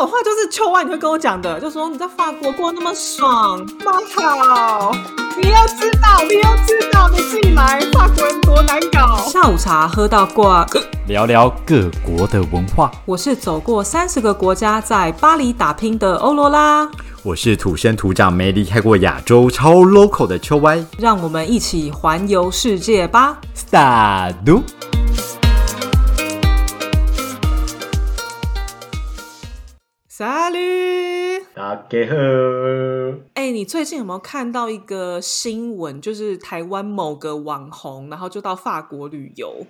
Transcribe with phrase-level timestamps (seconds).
[0.00, 4.92] 种话就是秋外你会跟我讲的，就说你在法国过那么爽，妈好，
[5.36, 9.18] 你要知道，你要知道，你自己来，法国人多难搞。
[9.28, 10.66] 下午茶喝到挂，
[11.06, 12.90] 聊聊各国的文化。
[13.04, 16.88] 我是走过三十个国家，在巴黎打拼的欧罗拉，
[17.22, 20.82] 我是土生土长没离开过亚洲超 local 的秋歪。
[20.96, 23.36] 让我们一起环游世界吧。
[23.54, 24.34] Start。
[30.20, 30.58] 沙律，
[31.54, 32.14] 大家好，
[33.32, 35.98] 哎，你最近有没有看到一个新闻？
[35.98, 39.66] 就是台湾某个网红，然后就到法国旅游，对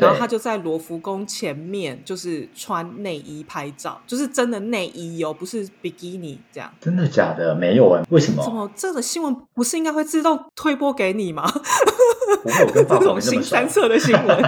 [0.00, 6.70] 然后他就在罗浮宫前面，就是穿内衣拍照，就是真的内衣哦，不是比基尼这样。
[6.80, 7.54] 真的假的？
[7.54, 8.64] 没有哎、为什么怎么？
[8.66, 11.50] 么这个新闻不是应该会自动推播给你吗？
[12.44, 13.70] 这种新三。
[13.70, 14.26] 色的新闻，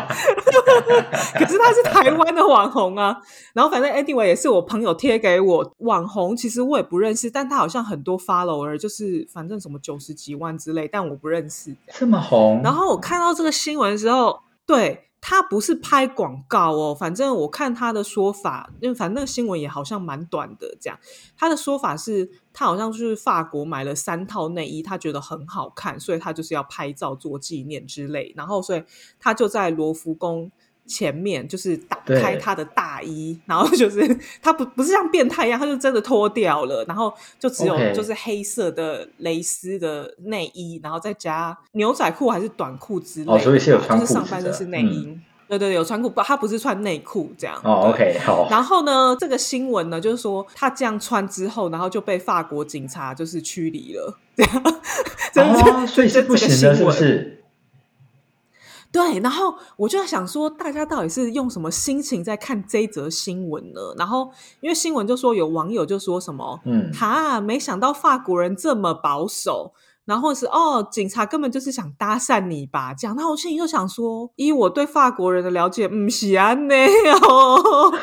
[1.38, 3.16] 可是他是台湾的网红啊。
[3.55, 11.73] 然后反正 anyway 也是我朋友贴给我网红，其实我也不认识，但他好像很多 follower，就是反正什么九十几万之类，但我不认识。
[11.95, 20.98] 这么红，然后我看到这个新闻的时候，对他不是拍广告哦，反正我看他的说法，因为反正那个新闻也好像蛮短的，这样
[21.37, 28.82] 他的说法是，他好像就是法国买了三套内衣，他觉得很好看，所以他就是要拍照做纪念之类，然后所以
[29.18, 30.50] 他就在罗浮宫。
[30.87, 45.05] 前面就是打开他的大衣，然后 就是他不不是像变态一样，他就真的脱掉了，然后就只有就是黑色的蕾丝的内衣，然后再加牛仔裤还是短裤之类的，哦所以是有穿就是裤子的上半身是内衣，
[45.49, 47.57] 对对对，有穿裤，不，他不是穿内裤这样。
[47.63, 54.19] 哦对，OK，好，然后呢，这个新闻呢，就是说他这样穿之后，然后就被法国警察就是驱离了，
[55.33, 56.91] 这样， 所以是不行的，是不？
[56.91, 57.41] 是？
[58.93, 63.80] 对，然后我就在想说，大家到底是用什么心情在看这一则新闻呢？
[63.96, 69.72] 然后因为新闻就说有网友就说什么，嗯，哈，没想到法国人这么保守。
[70.04, 72.93] 然后是哦，警察根本就是想搭讪你吧？
[72.93, 77.94] 这样，那我心里就想说，以我对法国人的了解，嗯，是安内哦。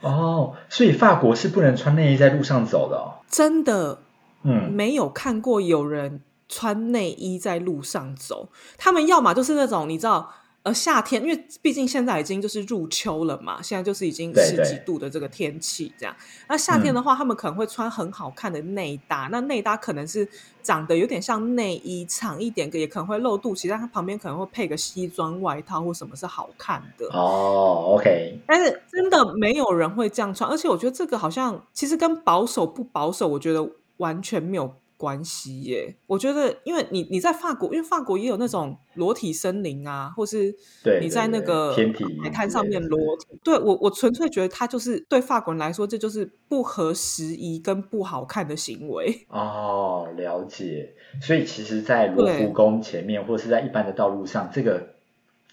[0.00, 3.20] 哦，所以法国是不能穿内衣在路上走的哦。
[3.28, 3.98] 真的
[4.44, 10.28] 嗯，没有看过有人穿内衣在路上走，他们要么就是那种你知道，
[10.64, 16.14] 呃，夏天，因为毕竟现在已经就是入秋了嘛，现在就是已经十几度的这个天气这样。
[16.48, 20.28] 那夏天的话，他们可能会穿很好看的内搭，那内搭可能是
[20.60, 27.06] 长得有点像内衣，长一点，也可能会露肚脐，但它旁边可能会配个西装外套或什么是好看的。
[27.12, 33.66] 哦，OK，但是真的没有人会这样穿，而且我觉得这个好像其实跟保守不保守，我觉得
[33.96, 35.96] 完全没有关系耶。
[36.06, 41.74] 我觉得，因为你你在法国，因为法国也有那种裸体森林啊，或是对你在那对个
[42.22, 43.38] 海滩上面裸体。
[43.42, 49.26] 对我，我纯粹觉得他就是对法国人来说，这就是不合时宜跟不好看的行为。
[49.30, 50.94] 哦，了解。
[51.22, 54.96] 所以其实，在罗浮宫前面，或是在一般的道路上，这个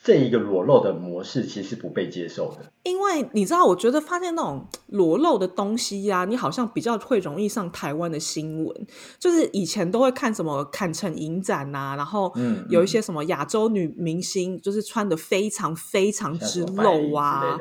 [0.03, 2.71] 这一个裸露的模式其实是不被接受的。
[2.83, 8.87] 因为你知道，我觉得发现那种裸露的东西呀、你好像比较会容易上台湾的新闻。
[9.19, 17.57] 就是以前都会看什么坎城影展呐、然后嗯有一些什么亚洲女明星，就是穿的非常非常之露啊。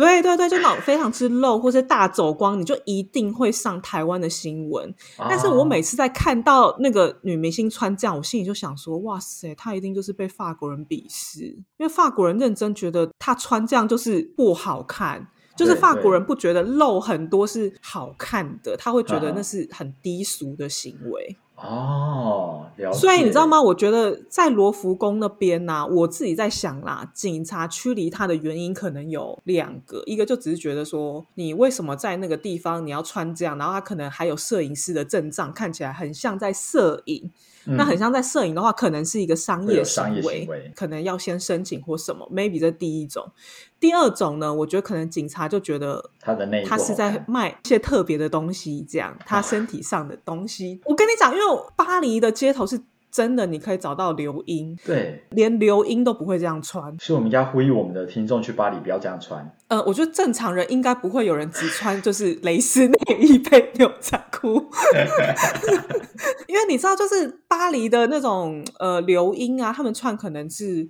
[0.00, 4.94] 对对对，就那种非常之露，或是大走光，你就一定会上台湾的新闻。
[5.18, 11.44] 但是我哦每次在看到那个女明星穿这样，我心里就想说：哇塞，她一定就是被法国人鄙视，
[11.76, 15.28] 因为法国人认真觉得她穿这样就是不好看。
[15.56, 21.36] 就是法国人不觉得露很多是好看的，他会觉得嗯那是很低俗的行为。
[21.62, 22.98] 哦，了解。
[22.98, 23.46] 所以你知道？
[23.46, 23.60] 吗？
[23.60, 37.30] 我觉得在罗浮宫那边呢、我自己在想啦，警察驱离他的原因可能有两个，一个就只是觉得说，你为什么在那个地方你要穿这样，然后他可能还有摄影师的阵仗，看起来很像在摄影。
[37.64, 43.30] 那很嗯像在摄影的话，可能是一个商会业行为可能要先申请或什么，maybe 这第一种。
[43.80, 50.78] 第二种呢，我觉得可能警察就觉得他的内他是在卖一些特别的东西，这样 他身体上的东西。
[50.84, 51.44] 我跟你讲，因为
[51.74, 52.78] 巴黎的街头是
[53.10, 56.94] 真的，你可以找到流英，对，连流英都不会这样穿。
[56.98, 59.50] 所以我们要呼吁我们的听众去巴黎不要这样穿。
[59.68, 64.62] 呃，我觉得正常人应该不会有人只穿 就是蕾丝内衣配牛仔裤，
[66.46, 70.86] 因为你知道，就是巴黎的那种呃流英啊，他们穿可能是。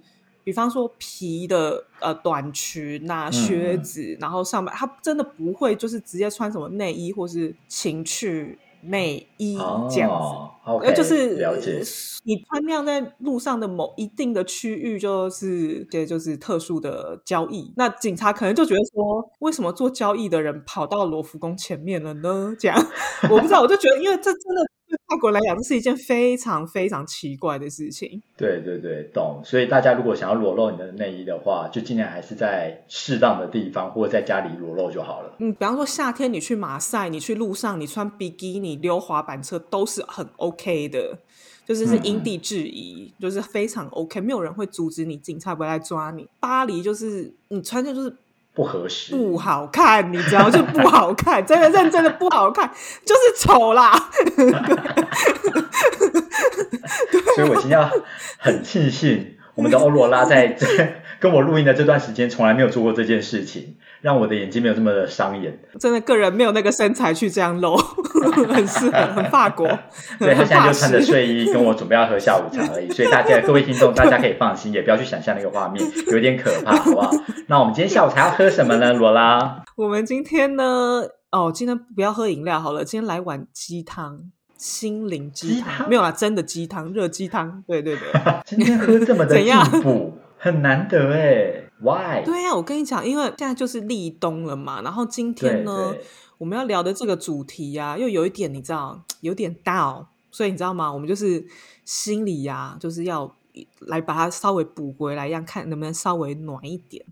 [0.50, 9.56] 比方说皮的呃短裙呐、嗯靴子，然后上面他真的不会就是直接穿什么内衣或是情趣内衣
[9.88, 10.26] 这样子。
[10.26, 11.80] 哦呃，，OK，就是了解。
[12.24, 17.72] 你穿那样在路上的某一定的区域，就是这就是特殊的交易。
[17.76, 22.54] 那警察可能就觉得说，为什么做交易的人跑到罗浮宫前面了呢？
[22.58, 22.76] 这样
[23.30, 28.20] 我不知道，我就觉得，因为这真的对外国人来讲，这是一件非常非常奇怪的事情。
[28.36, 29.40] 对对对，懂。
[29.44, 35.32] 所以大家如果想要裸露你的内衣的话，就尽量还是在适当的地方或者在家里裸露就好了。
[35.38, 41.16] 嗯，比方说夏天你去马赛，你去路上，你穿比基尼溜滑板车都是很 OK 的，
[41.64, 46.28] 就是是因地制宜，就是非常 OK，没有人会阻止你，警察不会来抓你。
[46.40, 48.12] 巴黎就是你穿的就是
[48.60, 49.14] 不合适。
[49.16, 52.70] 不好看，你知道，就不好看， 真的认真的不好看，
[53.06, 53.90] 就是丑啦。
[57.34, 57.90] 所以我今天要
[58.38, 60.66] 很庆幸，我们的欧若拉在这
[61.18, 65.58] 跟我录音的这段时间，从来没有做过这件事情，让我的眼睛没有这么的伤眼。
[65.78, 67.78] 真的个人没有那个身材去这样露，
[68.24, 69.66] 很适合，很法国。
[70.18, 77.10] 对他现在就穿着式睡衣跟我准备要喝下午茶而已，所以大家各位听众， 大家可以放心，也不要去想象那个画面，有点可怕，好不好？
[77.48, 79.62] 那我们今天下午茶要喝什么呢，罗拉？
[79.76, 84.20] 我们今天呢，哦，今天不要喝饮料好了，今天来碗鸡汤，
[84.56, 87.62] 心灵鸡鸡汤，汤没有啦，真的鸡汤，热鸡汤。
[87.66, 88.02] 对对对，
[88.44, 92.22] 今天喝这么的进怎样步，很难得哎，Why？
[92.24, 96.00] 对呀、我跟你讲，因为现在就是立冬了嘛，然后今天对呢对，
[96.40, 100.90] 我们要聊的这个主题呀、又有一点你知道，有点 down，所以你知道吗？
[100.90, 101.44] 我们就是
[101.84, 103.36] 心里呀、就是要
[103.80, 107.04] 来把它稍微补回来，让看能不能稍微暖一点。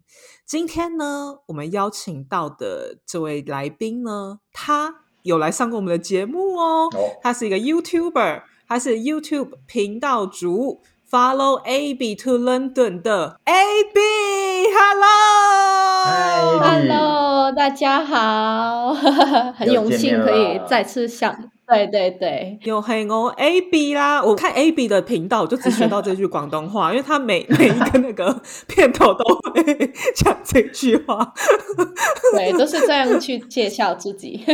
[0.46, 4.94] 今天呢，我们邀请到的这位来宾呢，他
[5.24, 6.88] 有来上过我们的节目哦。
[6.94, 15.04] 哦，他是一个 YouTuber，他是 YouTube 频道主，Follow AB to London 的 AB，Hello，
[16.06, 16.80] 嗨
[17.48, 18.92] Hello，大家好，
[19.56, 21.34] 很荣幸可以再次相，
[21.66, 24.22] 对对对，有黑哦 AB 啦！
[24.22, 31.32] 我看 AB 的频道，我就只学到这句广东话，因为他每 每一个那个片头都会讲这句话。
[32.34, 34.44] 对，都是这样去介绍自己。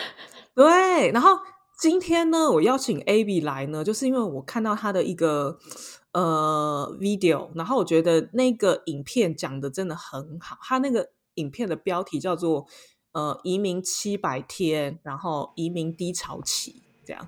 [0.54, 1.38] 对，然后
[1.80, 5.56] 今天呢，我邀请 AB 来呢，就是因为我看到他的一个
[6.12, 12.66] 呃 video，然后我觉得那个影片讲的真的很好，他那个影片的标题叫做
[13.12, 17.26] 呃移民七百天，然后移民低潮期这样，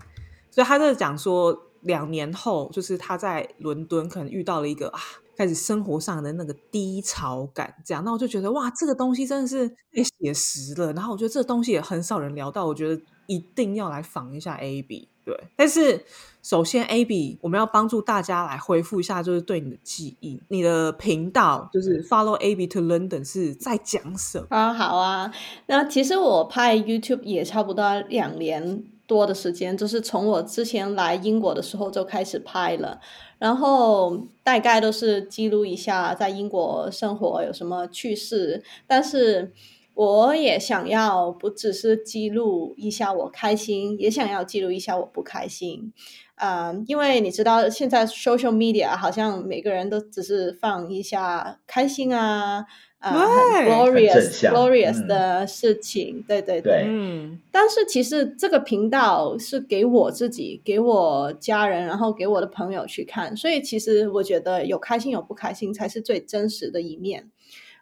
[0.51, 5.01] 所以他在讲说两年后，就是他在伦敦可能遇到了一个啊。
[5.37, 10.93] 开始生活上的那个低潮感，这样，那我就觉得哇，这个东西真的是太写实了。
[10.93, 15.09] 然后我觉得这东西也很少人聊到，我觉得一定要来访一下 AB。
[15.25, 16.05] 对，但是
[16.43, 20.39] 首先 AB，我们要帮助大家来恢复一下，就是对你的记忆。
[20.49, 24.47] 你的频道就是 Follow AB to London 是在讲什么？
[24.51, 25.33] 啊，好啊。
[25.67, 33.01] 那其实我拍 YouTube 也差不多两年多的时间，就是从我之前来英国的时候就开始拍了，
[33.39, 39.53] 然后大概都是记录一下在英国生活有什么趣事，但是。
[39.95, 45.93] 我也想要不只是记录一下我开心，也想要记录一下我不开心。
[46.37, 52.67] 呃，因为你知道现在 social media 好像每个人都只是放一下开心啊，
[52.99, 67.31] 呃，很对很正 glorious glorious 嗯的事情，对对对嗯但是其实这个频道是给我自己、给我家人，然后给我的朋友去看，所以其实我觉得有开心有不开心才是最真实的一面。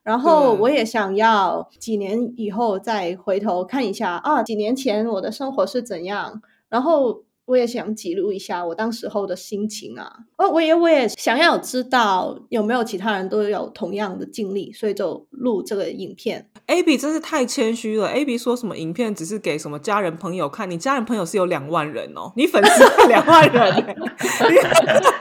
[0.02, 10.10] 然后我也想要几年以后再回头看一下啊，几年前我的生活是怎样，然后我也想记录一下我当时候的心情啊。
[10.36, 16.48] 哦，我也我也想要知道有没有其他人都有同样的经历，所以就录这个影片。
[16.66, 18.06] ，AB 真是太谦虚了。
[18.08, 23.96] AB 说什么影片只是给什么家人朋友看，你家人朋友是有两万人哦，你粉丝才两万人欸、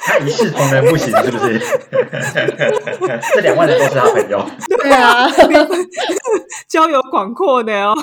[0.04, 1.60] 他一视同仁不行，是不是？
[3.34, 4.40] 这两万人都是他朋友。
[4.82, 5.28] 对啊，
[6.70, 7.96] 交友广阔的哦。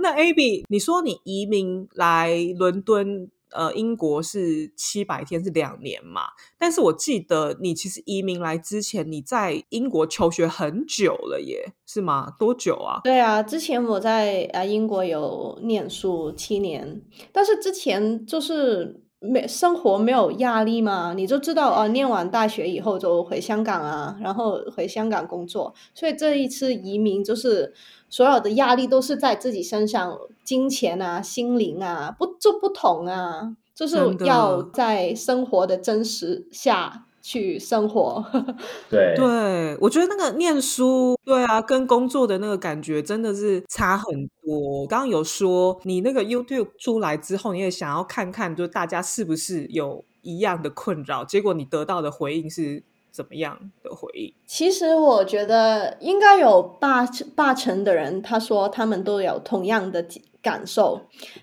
[0.00, 6.24] 那 AB，你说你移民来伦敦，呃，英国是七百天，是两年嘛？
[6.58, 12.30] 但是我记得你其实移民来之前，你在英国求学很久了耶，是吗？
[12.38, 13.00] 多久啊？
[13.02, 17.00] 对啊，之前我在呃英国有念书七年，
[17.32, 27.72] 但是之前就是没生活没有压力嘛，你就知道啊，念完大学以后就回香港啊，然后回香港工作，所以这一次移民就是
[28.08, 38.24] 所有的压力都是在自己身上，金钱啊、心灵啊，不就不同啊，就是要在生活的真实下去生活。
[38.88, 44.86] 对对，我觉得那个念书，对啊，跟工作的那个感觉真的是差很多。
[44.86, 54.32] 刚刚有说你那个 YouTube 出来之后，你也想要看看，就大家是不是有一样的困扰，结果你得到的回应是怎么样的回应？
[54.46, 57.04] 其实我觉得应该有八
[57.34, 60.06] 八成的人，他说他们都有同样的
[60.40, 61.00] 感受，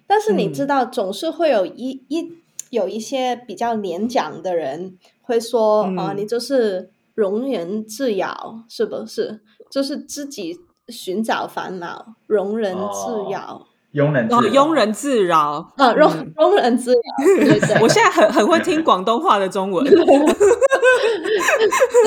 [0.08, 2.42] 但是你知道，总是会有一一
[2.74, 9.42] 有一些比较年长的人会说啊，你就是庸人自扰，是不是？
[9.70, 17.00] 就是自己寻找烦恼，庸人自扰，庸人自庸人自扰啊，庸庸人自扰。
[17.24, 19.86] 对对， 我现在很很会听广东话的中文。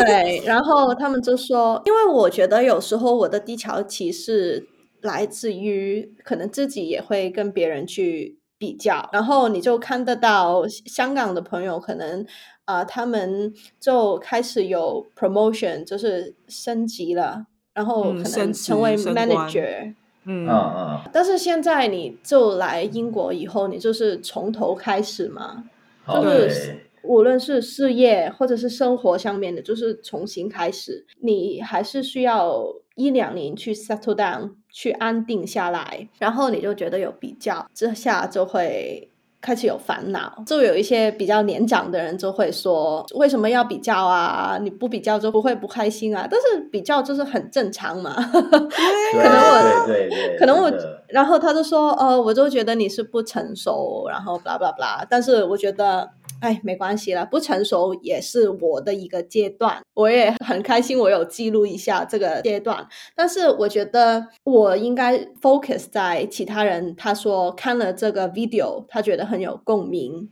[0.05, 4.69] 对，然后他们就说，因为我觉得有时候我的低潮期是。
[5.03, 12.25] 来自于可能自己也会跟别人去比较，然后你就看得到香港的朋友可能
[12.65, 19.95] 啊，他们就开始有 promotion，就是升级了，然后可能成为 manager，
[20.25, 25.65] 嗯嗯，但是现在你就来英国以后，你就是从头开始嘛，
[26.09, 32.65] 就是无论是事业或者是生活上面的，就是重新开始，你还是需要
[32.97, 34.51] 一两年去 settle down。
[34.79, 39.11] 去安定下来，然后你就觉得有比较之下，就会
[39.41, 40.43] 开始有烦恼。
[40.47, 44.59] 就有一些比较年长的人就会说：“为什么要比较啊？
[44.61, 48.15] 你不比较就不会不开心啊？”但是比较就是很正常嘛。
[48.21, 50.71] 可能我对对，可能我，
[51.09, 56.11] 然后他就说：“呃，我就觉得你是不成熟，然后 blah blah blah。”但是我觉得。
[56.41, 62.87] 哎，没关系了，不成熟也是我的一个阶段，我也很开心，我有记录一下这个阶段。
[63.15, 66.95] 但是我觉得我应该 focus 在其他人。
[66.97, 70.29] 他说看了这个 video，他觉得很有共鸣。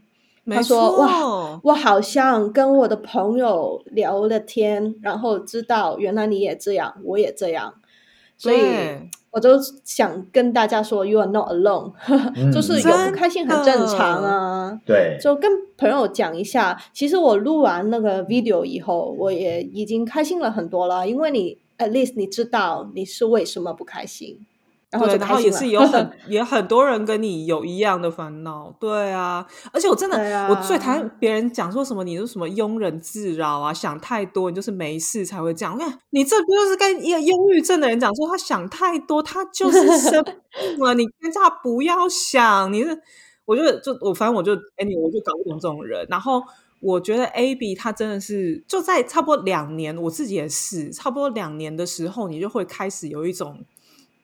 [0.51, 7.75] 他说哇，我好像跟我的朋友聊了天，然后知道原来你也这样，我也这样，
[8.37, 8.59] 所以。
[9.35, 9.50] 我就
[9.83, 11.93] 想跟大家说，You are not alone，
[12.55, 14.81] 就是有不开心很正常啊。
[14.87, 24.38] 对，就跟朋友讲一下，其实我录完那个 video 以后，我也已经开心了很多了，因为你 at least 你知道你是为什么不开心。
[24.99, 30.17] 对，然后也是有很 也很多人跟你有一样的烦恼，对啊，而且我真的
[30.49, 35.75] 我最讨厌别人讲说什么你是什么庸人自扰啊，想太多，你就是没事才会这样。
[35.75, 40.35] 我看你这不就是跟一个忧郁症的人讲说他想太多，他就是生病
[40.79, 42.73] 了，你 跟他不要想。
[42.73, 42.97] 你是
[43.45, 46.07] 我就就我反正我就哎你我就搞不懂这种人。
[46.09, 46.43] 然后
[46.81, 53.65] 我觉得 A B 他真的是就在差不多两年，我自己也是差不多两年的时候，你就会开始有一种。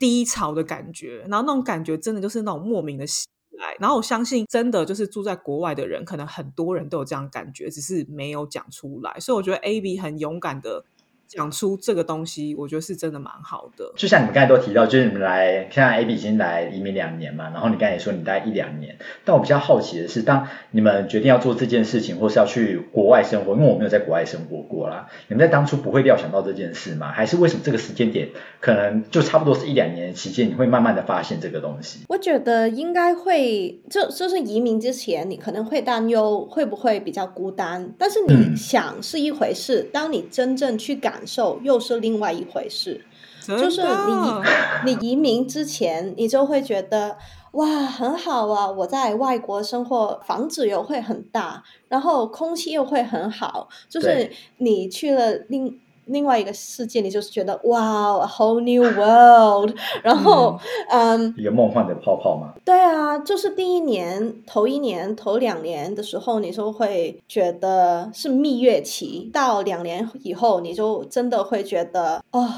[0.01, 3.29] 低潮的感觉，然后那种感觉真的就是那种莫名的喜
[3.59, 10.85] 来，然后我相信真的就是住在国外的人，可能很多人都有这样感觉，只是没有讲出来，所以我觉得 A B 很勇敢的。
[11.31, 13.93] 讲出这个东西，我觉得是真的蛮好的。
[13.97, 18.97] 就像你们刚才都提到，就是你们来，现在 A B 已经来移民两年嘛，然后你刚才也说你待一两年。
[19.25, 27.13] 但我比较好奇的是，当你们决定要做这件事情，或是要去国外生活，因为我没有在国外生活过啦，你们在当初不会料想到这件事吗？
[27.13, 32.01] 还是为什么这个时间点可能就差不多是一两年期间，你会慢慢的发现这个东西？
[32.09, 43.05] 我觉得应该会，就就是移民之前，你可能会担忧会不会比较孤单，但是你想是一回事，当你真正去感感受又是另外一回事，
[43.47, 47.19] 就是你你移民之前，你就会觉得
[47.53, 55.79] 哇很好啊，我在外国生活，房子又会很大，然后空气又会很好，就是你去了另
[56.11, 57.81] 另外一个世界，你就是觉得哇
[58.19, 60.59] ，a whole new world，然后
[60.91, 62.53] 嗯，一个梦幻的泡泡吗？
[62.65, 72.49] 对啊，就是第一年、头一年、头两年的时候，你就会觉得是蜜月期；到两年以后，你就真的会觉得哦，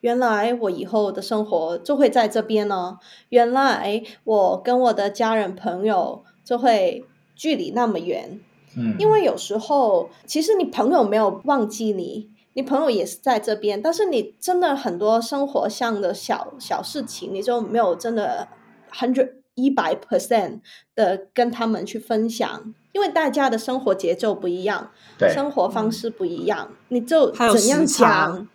[0.00, 2.98] 原来我以后的生活就会在这边呢。
[3.30, 8.38] 原来我跟我的家人朋友就会距离那么远，
[8.76, 12.28] 嗯，因为有时候其实你朋友没有忘记你。
[12.54, 18.48] 你朋友也是在这边，但是你真的很多生活上的小小事情，你就没有真的
[18.92, 20.60] hundred 一百 percent
[20.94, 24.90] 的跟他们去分享，因为大家的生活节奏不一样，
[25.32, 28.48] 生活方式不一样，你就怎样讲，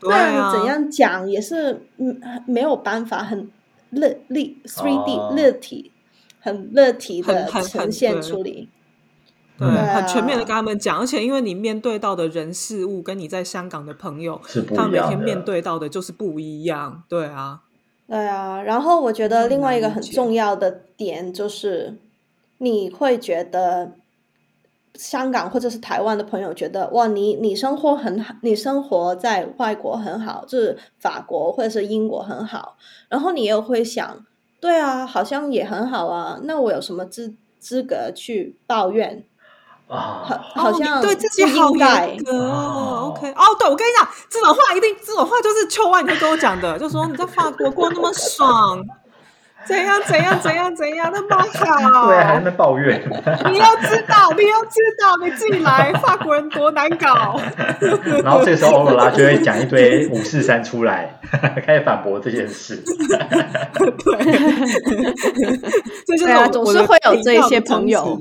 [0.00, 3.50] 对啊，你怎样讲也是嗯没有办法很
[3.90, 5.92] 立立 three D 立体
[6.40, 8.66] 很立体的呈现出来。
[9.70, 14.40] 对，很全面的跟他们讲，而且因为你面对到的人事物跟你在香港的朋友，
[14.74, 17.02] 他们每天面对到的就是不一样。
[17.08, 17.60] 对啊，
[18.06, 18.62] 对啊。
[18.62, 21.96] 然后我觉得另外一个很重要的点就是，
[22.58, 23.92] 你会觉得
[24.94, 32.76] 香港或者是台湾的朋友觉得哇，你你生活很好，你生活在外国很好，就是法国或者是英国很好，
[33.08, 34.24] 然后你又会想，
[34.60, 39.24] 对啊，好像也很好啊，那我有什么资资格去抱怨？
[39.92, 43.14] 啊，好哦你像对自己好严格哦哦。
[43.14, 48.82] OK，哦，对我跟你讲，这种话一定，这种话就是秋万你会跟我讲的，就说你在法国过那么爽，
[49.66, 52.08] 怎样怎样怎样怎样，那么好。
[52.08, 53.00] 对啊，还在那抱怨，
[53.50, 57.40] 你要知道，你要知道，你自己来，法国人多难搞。
[58.22, 61.18] 然后这个时候欧罗拉就会讲一堆五四三出来，
[61.64, 62.82] 开始反驳这件事。
[66.06, 68.20] 这就是总是会有这些朋友。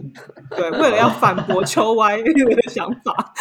[0.55, 3.33] 对，为了要反驳秋歪 的想法，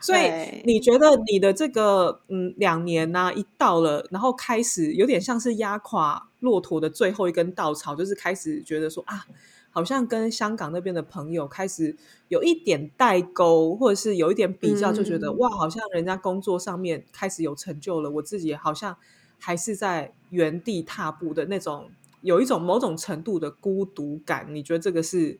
[0.00, 9.24] 所以你觉得你的这个嗯两年呢、一到了，然后开始有点像是压垮骆驼的最后一根稻草，就是开始觉得说啊，
[9.70, 18.96] 好像跟香港那边的朋友开始有一点代沟，或者是有一点比较，就觉得嗯哇，好像人家工作上面开始有成就了，我自己好像
[19.38, 21.90] 还是在原地踏步的那种，
[22.22, 24.52] 有一种某种程度的孤独感。
[24.52, 25.38] 你觉得这个是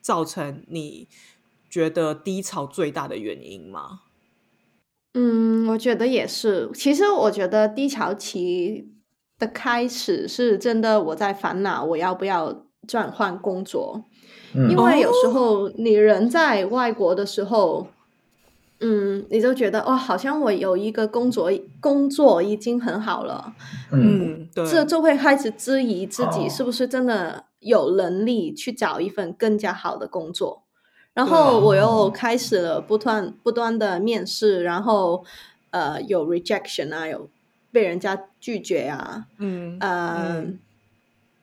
[0.00, 1.08] 造成你
[1.68, 4.02] 觉得低潮最大的原因吗？
[5.14, 6.70] 嗯，我觉得也是。
[6.72, 8.88] 其实我觉得低潮期
[9.42, 14.04] 的开始是真的，我在烦恼我要不要转换工作，
[14.54, 14.70] 嗯。
[14.70, 17.88] 因为有时候你人在外国的时候，
[18.78, 23.52] 嗯，你就觉得哦，好像我有一个工作工作已经很好了，
[23.90, 26.48] 嗯，嗯，对，这就会开始质疑自己哦。
[26.48, 30.62] 是不是真的有能力去找一份更加好的工作。
[31.14, 32.10] 然后我又哦。
[32.10, 35.24] 开始了不断不断的面试，然后
[35.70, 37.28] 呃有 rejection 啊，有
[37.72, 40.58] 被人家拒绝啊，嗯呃，嗯。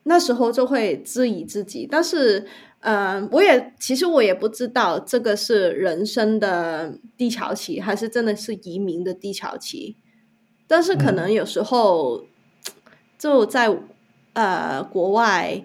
[0.04, 2.46] 那时候就会质疑自己，但是
[2.80, 9.96] 呃，我也其实我也不知道这个是人生的低潮期，还是真的是移民的低潮期。
[10.66, 12.24] 但是可能有时候
[13.18, 13.76] 就在
[14.32, 15.62] 呃国外，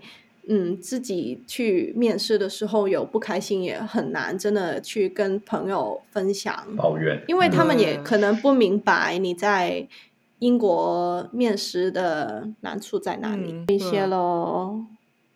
[0.49, 6.67] 嗯，自己去面试的时候有不开心，也很难真的去跟朋友分享。
[6.75, 9.87] 抱怨，因为他们也可能不明白你在
[10.39, 14.85] 英国面试的难处在哪里，嗯一些对咯。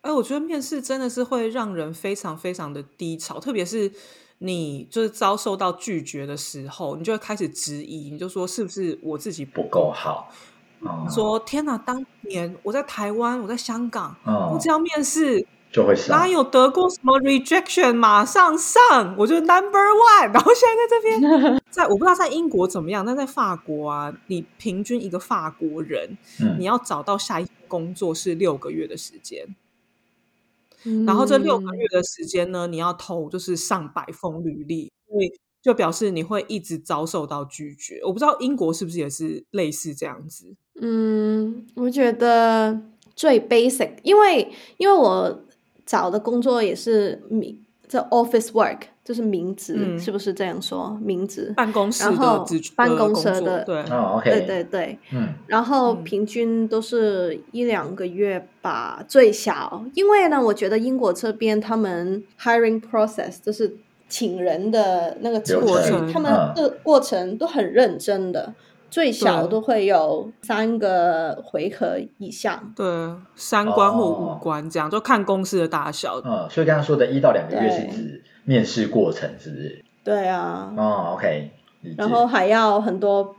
[0.01, 3.91] 哎，我觉得面试真的是会让人非常非常的低潮，特别是
[4.37, 10.29] 你就是遭受到拒绝的时候，你就会开始质疑，你就说是不是我自己不够好。
[10.81, 20.33] 哦说天哪，当年我在台湾，我在香港，哦我只要面试，就会上哪有得过什么 rejection，马上上，我就 number one。
[20.33, 29.55] 然后现在在这边， 在我不知道在英国怎么样，但在法国啊，你平均一个法国人，嗯你要找到下一份工作是六个月的时间。
[31.05, 35.29] 然后这六个月的时间呢，你要投就是上百封履历，所以
[35.61, 37.99] 就表示你会一直遭受到拒绝。
[38.05, 40.55] 我不知道英国是不是也是类似这样子？
[40.81, 42.81] 嗯，我觉得
[43.13, 45.43] 最 basic，因为因为我
[45.89, 49.99] 找的工作也是名这 office work，就是名职，嗯。
[49.99, 50.95] 是不是这样说？
[51.01, 53.83] 名职，办公室然的办公室的对，
[54.23, 54.99] 对对对。
[55.11, 59.83] 嗯，然后嗯平均都是一两个月吧，最小。
[59.95, 63.75] 因为呢，我觉得英国这边他们 hiring process 就是
[64.07, 68.53] 请人的那个程序流程，他们嗯的过程都很认真的，
[68.89, 72.73] 最少都会有三个回合以上。
[72.75, 72.85] 对，
[73.35, 76.19] 三关或哦五关这样，就看公司的大小。
[76.25, 79.83] 嗯，所以刚刚说的一到两个月对是指面试过程，是不是？
[80.03, 81.51] 对啊，哦，OK，
[81.97, 83.35] 然后还要很多，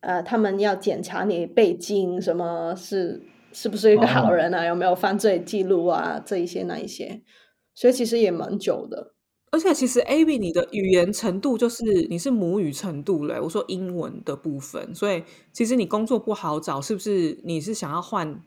[0.00, 7.22] 呃，他们要检查你背景，什么是是不是一个好哦人啊，有没有犯罪记录啊，这一些那一些，
[7.74, 9.14] 所以其实也蛮久的。
[9.52, 17.38] 而且其实 A B 你的语言程度就是你是母语程度嘞，我说英文的部分，所以其实你工作不好找，是不是？
[17.44, 18.42] 你是想要换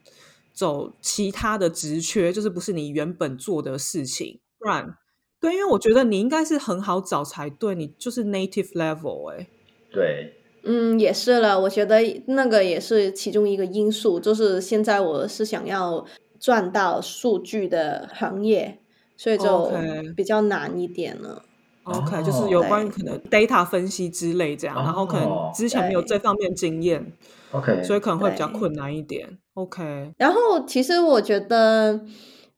[0.54, 4.98] 走其他的职缺，就是不是你原本做的事情，不然
[5.40, 9.48] 对，因为我觉得你应该是很好找才对，你就是 native level 哎、
[9.90, 10.34] 对，
[10.64, 16.06] 嗯，也是了，我觉得那个也是其中一个因素，就是现在我是想要
[16.38, 18.79] 赚到数据的行业，
[19.20, 19.70] 所以就
[20.16, 21.44] 比较难一点了。
[21.84, 27.12] OK，、哦就是有关于可能 data 分析之类这样，然后可能哦之前没有这方面经验
[27.52, 29.38] ，OK，所以可能会比较困难一点。
[29.56, 32.00] OK，然后其实我觉得，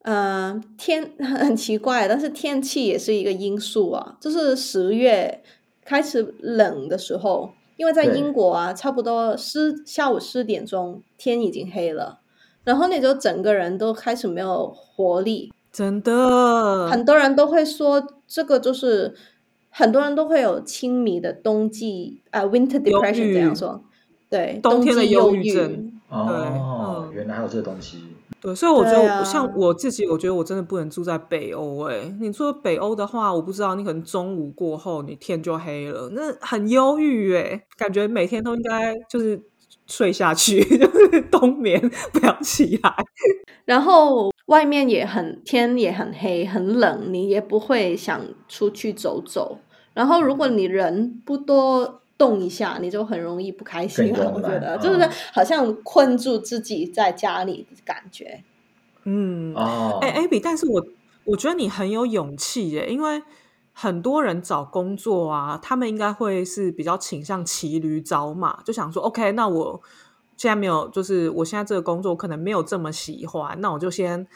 [0.04, 4.18] 呃，天 很奇怪，但是天气也是一个因素啊。
[4.22, 5.42] 就是十月
[5.84, 12.20] 开始冷的时候，因为在英国啊，差不多十下午四点钟天已经黑了，
[12.64, 15.52] 然后你就整个人都开始没有活力。
[15.72, 16.88] 真的。
[16.90, 19.16] 很多人都会说这个就是
[19.70, 23.84] 很多人都会有轻迷的冬季啊、winter depression 这样说，
[24.30, 25.94] 对，冬天的忧忧郁症。
[26.10, 28.04] 哦，嗯原来还有这个东西。
[28.42, 29.24] 对，所以我觉得我、啊。
[29.24, 31.88] 像我自己，我觉得我真的不能住在北欧。
[31.88, 39.40] 哎，你住北欧的话，我不知道你可能中午过后你天就黑了，那很忧郁哎，感觉每天都应该就是
[39.92, 41.80] 睡下去， 就是冬眠，
[42.14, 42.96] 不要起来。
[43.66, 49.60] 然后外面也很天也很黑很冷，你也不会想出去走走。
[49.94, 54.32] 然后如果你人不多动一下，你就很容易不开心了。
[54.34, 58.44] 我觉得懒就是嗯好像困住自己在家里的感觉。
[59.04, 60.86] 嗯，哦，哎、a b y 但是我
[61.26, 63.22] 我觉得你很有勇气耶，因为
[63.82, 69.82] 很多人找工作啊，他们应该会是比较倾向骑驴找马，就想说，OK，那我
[70.38, 74.28] 现在没有，就是我现在这个工作可能没有这么喜欢，那我就先。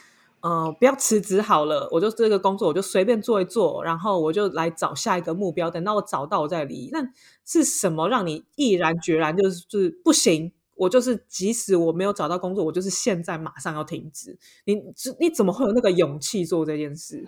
[0.42, 5.72] 呃，不要辞职好了，我就这个工作我就随便做一做，然后我就来找下一个目标。
[5.72, 6.88] 等到我找到，我再离。
[6.94, 7.00] 那
[7.44, 10.52] 是什么让你毅然决然就是就是不行？
[10.76, 14.38] 我就是即使我没有找到工作，我就是现在马上要停止。
[14.66, 14.82] 你你
[15.20, 17.26] 你怎么会有那个勇气做这件事？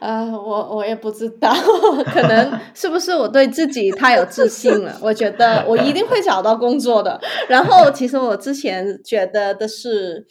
[0.00, 1.52] 啊、 我我也不知道，
[2.12, 4.96] 可能 是不是我对自己太有自信了？
[5.02, 7.20] 我觉得我一定会找到工作的。
[7.48, 10.26] 然后，其实我之前觉得的是，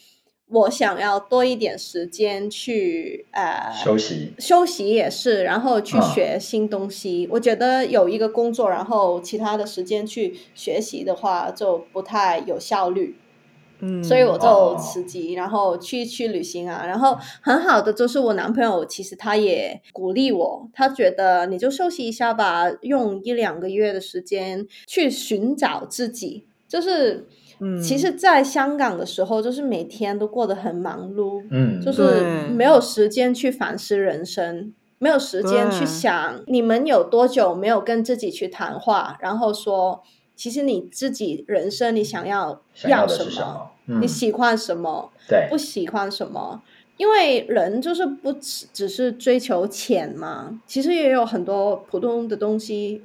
[0.51, 4.33] 我想要多一点时间去呃休息。
[4.37, 7.27] 休息也是，然后去嗯学新东西。
[7.31, 13.15] 我觉得有一个工作，然后其他的时间去学习的话，就不太有效率。
[13.83, 16.85] 嗯，所以我就哦辞职，然后去去旅行啊。
[16.85, 26.45] 然后很好的就是我男朋友，其实他也鼓励我，他觉得你就休息一下吧，用一两个月的时间去寻找自己。
[26.67, 27.27] 就是，
[27.61, 40.01] 嗯其实，在香港的时候，就是每天都过得很忙碌，嗯，就是没有时间去反思人生，没有时间去想你们有多久没有跟自己去谈话，然后说，
[40.35, 43.67] 其实你自己人生你想要要什么？
[43.87, 46.61] 嗯你喜欢什么，对不喜欢什么？
[46.97, 53.01] 因为人就是不只只是追求钱嘛，其实也有很多普通的东西，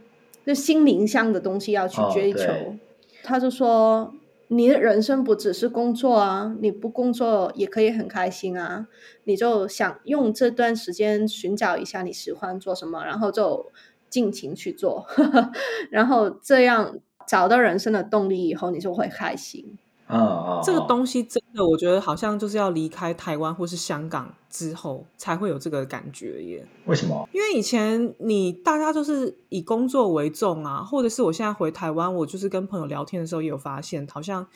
[0.46, 2.38] 就心灵上的东西要去哦追求。
[2.38, 2.78] 对
[3.22, 4.12] 他就说，
[4.48, 8.86] 你的人生不只是工作啊，你不工作也可以很开心啊。
[9.24, 13.72] 你就想用这段时间寻找一下你喜欢做什么，然后就
[14.08, 15.06] 尽情去做，
[15.90, 19.76] 然后这样找到人生的动力以后，你就会开心。
[20.08, 26.66] 嗯嗯，这个嗯东西真的，我觉得好像就是要离开台湾或是香港之后才会有这个感觉耶。
[26.84, 27.28] 为什么？
[27.32, 34.46] 因为以前你大家就是以工作为重啊，或者是我现在回台湾，我就是跟朋友聊天的时候也有发现，好像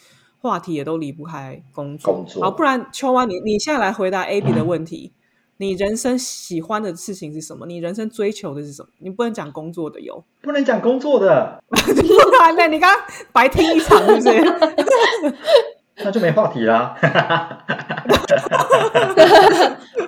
[0.41, 2.15] 话题也都离不开工作。
[2.15, 5.13] 工作好，不然秋湾，你你现在来回答 A B 的问题。
[5.61, 7.67] 你人生喜欢的事情是什么？
[7.67, 8.89] 你人生追求的是什么？
[9.01, 11.77] 你不能讲工作的哟，不能讲工作的，不
[12.41, 12.67] 然呢？
[12.67, 15.35] 你刚刚白听一场是不是？
[16.03, 16.97] 那就没话题啦。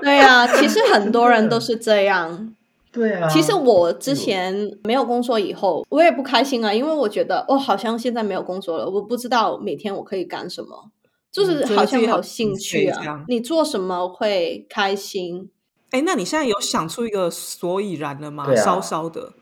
[0.01, 2.55] 对啊，其实很多人都是这样。
[2.91, 10.87] 对啊，其实我之前没有工作以后，我也不开心啊，因为我觉得哦，好像现在没有工作了，我不知道每天我可以干什么，
[11.33, 13.25] 就是好像有兴趣啊。
[13.27, 15.51] 你做什么会开心？
[15.91, 18.55] 哎，那你现在有想出一个所以然了吗？
[18.55, 19.33] 稍稍的，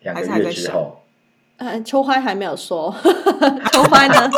[0.00, 1.01] 两个还是还在想月之后，
[1.62, 2.92] 呃，秋欢还没有 说，
[3.72, 4.30] 秋欢呢？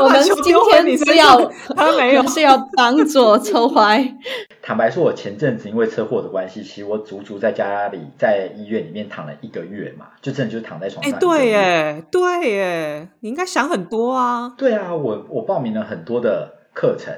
[0.00, 1.38] 我们今天是要
[1.76, 4.18] 他没有是要帮助秋欢。
[4.62, 11.18] 坦白说，我前阵子因为车祸的关系，其实我足足在家里在医院里面躺了一个月嘛，就真的就是躺在床哎，上。
[11.18, 14.54] 对，耶，对耶，你应该想很多啊。
[14.56, 17.12] 对啊，我我报名了很多的课程，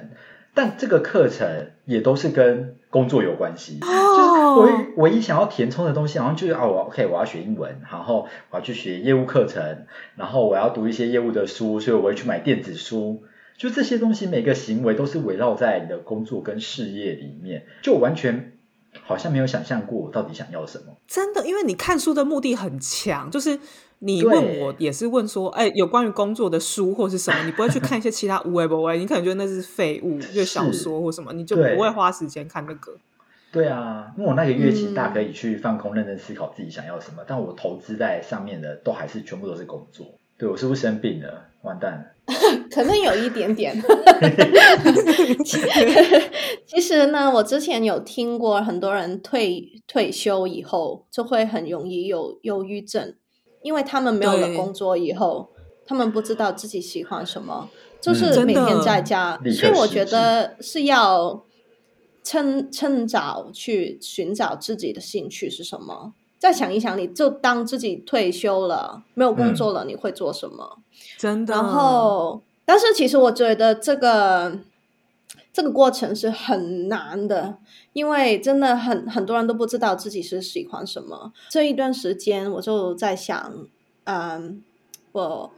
[0.54, 3.78] 但这个课程也都是跟工作有关系。
[3.80, 9.86] 就是哦唯唯一想要填充的东西，好像就是啊，我 OK，我要学英文，然后我要去学业务课程，
[10.16, 13.22] 然后我要读一些业务的书，所以我会去买电子书。
[13.56, 18.52] 就这些东西，每个行为都是围绕在你的工作跟事业里面，就完全
[19.02, 20.96] 好像没有想象过我到底想要什么。
[21.06, 23.58] 真的，因为你看书的目的很强，就是
[24.04, 32.92] 你对问我也是问说，哎，有关于工作的书或是什么，你不会去看一些其他无为不为，你可能觉得那是废物， 就是小说或什么，你就不会花时间看那个。
[33.52, 40.06] 对啊，因为我那个月其实嗯大可以去放空、认真思考自己想要什么，但我投资在上面的都还是全部都是工作。
[40.36, 41.44] 对我是不是生病了？
[41.62, 42.04] 完蛋了！
[42.74, 43.72] 可能有一点点。
[46.66, 53.14] 其实呢，我之前有听过很多人退退休以后就会很容易有忧郁症，
[53.62, 55.48] 因为他们没有了工作以后，
[55.86, 57.68] 他们不知道自己喜欢什么，
[58.00, 61.44] 就嗯是每天在家，所以我觉得是要
[62.22, 66.14] 趁趁早去寻找自己的兴趣是什么。
[66.38, 70.78] 再想一想，你就当自己退休了，没有工作了，你会做什么？
[71.16, 71.54] 真的。
[71.54, 74.58] 然后，但是其实我觉得这个
[75.52, 77.58] 这个过程是很难的，
[77.92, 81.32] 因为真的很很多人都不知道自己是喜欢什么。
[81.50, 83.66] 这一段时间，我就在想，
[84.04, 84.62] 嗯，
[85.12, 85.52] 我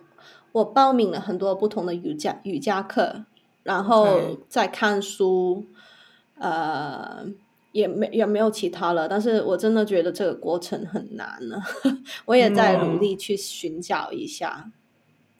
[0.52, 3.24] 我报名了很多不同的瑜伽瑜伽课，
[3.62, 5.64] 然后在看书，
[6.38, 7.26] 呃。
[7.74, 11.61] 也没也没有其他了，但是我真的觉得这个过程很难呢。
[12.24, 14.70] 我也在努嗯力去寻找一下。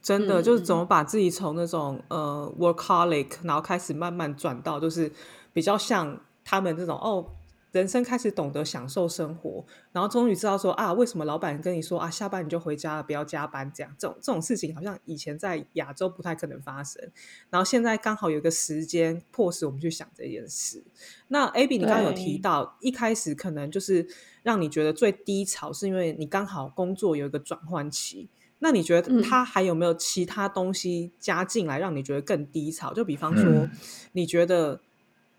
[0.05, 5.11] 真的、嗯就是怎么把自己从那种呃 workaholic，然后开始慢慢转到就是
[5.55, 7.25] 比较像他们这种哦，
[7.73, 17.03] 人生开始懂得享受生活，然后终于知道说啊，为什么老板跟你说啊，下班你就回家了，不要加班这样，这种这种事情好像以前在亚洲不太可能发生，
[17.49, 20.85] 然后现在刚好有一个时间迫使我们去想这件事。
[21.29, 24.07] 那 Abby，你刚刚有提到一开始可能就是
[24.43, 28.29] 让你觉得最低潮，是因为你刚好工作有一个转换期。
[28.65, 32.95] 那你觉得嗯它还有没有其他东西加进来，让你觉得更低潮？
[32.95, 33.71] 就比方说嗯，
[34.13, 34.81] 你觉得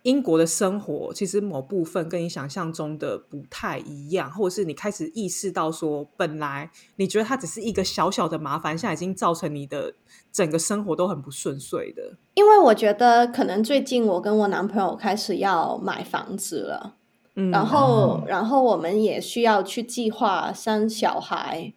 [0.03, 9.95] 英国的生活其实某部分跟你想象中的不太一样，或者是你开始意识到说，本来你觉得它只是一个小小的麻烦，现在已经造成你的
[10.31, 12.15] 整个生活都很不顺遂的。
[12.35, 16.93] 因为我觉得可能最近我跟我男朋友开始要买房子了，
[17.33, 21.73] 嗯，然后哦然后我们也需要去计划生小孩，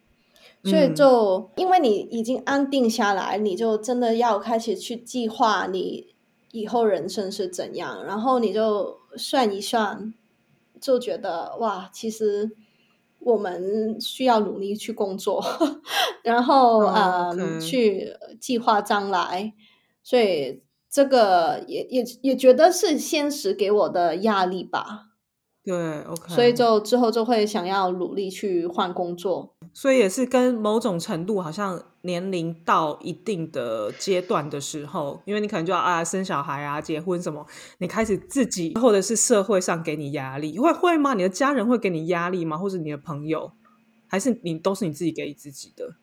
[0.63, 6.15] 所以嗯就因为你已经安定下来，你就真的要开始去计划你
[6.51, 10.13] 以后人生是怎样，然后你就算一算，
[10.79, 12.51] 就觉得哇，其实。
[13.21, 15.43] 我们需要努力去工作，
[16.23, 19.51] 然后哦嗯，OK 去计划将来，
[20.01, 25.08] 所以这个也也也觉得是现实给我的压力吧，
[25.63, 29.53] 对，OK，所以就之后就会想要努力去换工作。
[29.73, 37.45] 所以也是跟某种程度，好像年龄到一定的阶段的时候，因为你可能就要啊生小孩啊、结婚什么，
[37.77, 41.13] 你开始自己或者是社会上给你压力，会会吗？
[41.13, 42.57] 你的家人会给你压力吗？
[42.57, 43.51] 或者你的朋友，
[44.07, 45.93] 还是你都是你自己给你自己的？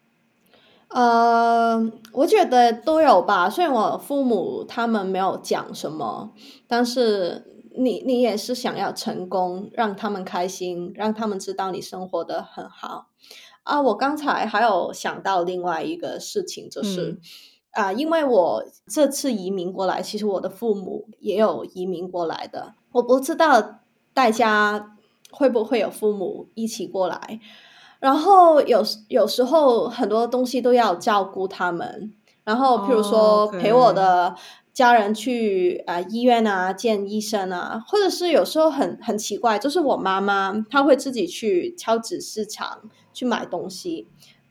[0.88, 3.50] 呃，我觉得都有吧。
[3.50, 6.32] 虽然我父母他们没有讲什么，
[6.68, 13.06] 但是你你也是想要成功，让他们开心，让他们知道你生活的很好
[13.62, 13.80] 啊。
[13.80, 17.12] 我刚才还有想到另外一个事情，就是。
[17.12, 17.20] 嗯
[17.76, 22.72] 啊，因为我这次移民过来，其实我的父母也有移民过来的。
[22.92, 23.80] 我不知道
[24.14, 24.96] 大家
[25.30, 27.38] 会不会有父母一起过来，
[28.00, 34.34] 然后有有时候很多东西都要照顾他们，然后譬如哦说陪我的
[34.76, 42.82] 家人去啊、呃医院啊见医生啊，或者是有时候很很奇怪，就是我妈妈她会自己去超级市场
[43.14, 44.06] 去买东西。